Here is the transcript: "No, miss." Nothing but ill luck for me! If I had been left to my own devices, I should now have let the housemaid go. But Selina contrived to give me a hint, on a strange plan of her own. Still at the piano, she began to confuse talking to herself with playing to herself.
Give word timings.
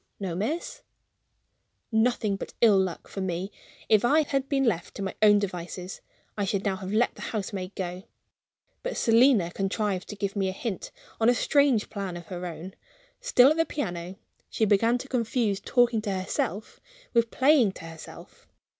"No, 0.19 0.33
miss." 0.33 0.81
Nothing 1.91 2.35
but 2.35 2.55
ill 2.59 2.79
luck 2.79 3.07
for 3.07 3.21
me! 3.21 3.51
If 3.87 4.03
I 4.03 4.23
had 4.23 4.49
been 4.49 4.63
left 4.63 4.95
to 4.95 5.03
my 5.03 5.13
own 5.21 5.37
devices, 5.37 6.01
I 6.35 6.43
should 6.43 6.65
now 6.65 6.77
have 6.77 6.91
let 6.91 7.13
the 7.13 7.21
housemaid 7.21 7.75
go. 7.75 8.05
But 8.81 8.97
Selina 8.97 9.51
contrived 9.51 10.09
to 10.09 10.15
give 10.15 10.35
me 10.35 10.49
a 10.49 10.53
hint, 10.53 10.89
on 11.19 11.29
a 11.29 11.35
strange 11.35 11.91
plan 11.91 12.17
of 12.17 12.25
her 12.29 12.47
own. 12.47 12.73
Still 13.19 13.51
at 13.51 13.57
the 13.57 13.63
piano, 13.67 14.15
she 14.49 14.65
began 14.65 14.97
to 14.97 15.07
confuse 15.07 15.59
talking 15.61 16.01
to 16.01 16.11
herself 16.11 16.79
with 17.13 17.29
playing 17.29 17.73
to 17.73 17.85
herself. 17.85 18.47